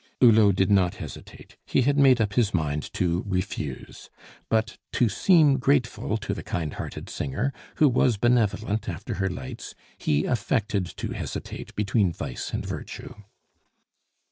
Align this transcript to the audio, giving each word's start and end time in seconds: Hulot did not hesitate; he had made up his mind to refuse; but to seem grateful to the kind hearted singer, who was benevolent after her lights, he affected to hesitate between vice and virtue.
Hulot 0.19 0.55
did 0.55 0.71
not 0.71 0.95
hesitate; 0.95 1.57
he 1.63 1.83
had 1.83 1.95
made 1.99 2.19
up 2.19 2.33
his 2.33 2.55
mind 2.55 2.91
to 2.93 3.23
refuse; 3.27 4.09
but 4.49 4.79
to 4.93 5.07
seem 5.09 5.59
grateful 5.59 6.17
to 6.17 6.33
the 6.33 6.41
kind 6.41 6.73
hearted 6.73 7.07
singer, 7.07 7.53
who 7.75 7.87
was 7.87 8.17
benevolent 8.17 8.89
after 8.89 9.13
her 9.21 9.29
lights, 9.29 9.75
he 9.99 10.25
affected 10.25 10.87
to 10.97 11.11
hesitate 11.11 11.75
between 11.75 12.11
vice 12.11 12.51
and 12.51 12.65
virtue. 12.65 13.13